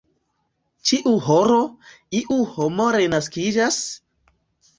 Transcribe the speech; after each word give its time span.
ĉiu 0.91 1.11
horo, 1.25 1.57
iu 2.21 2.39
homo 2.55 2.89
renaskiĝas? 2.97 3.79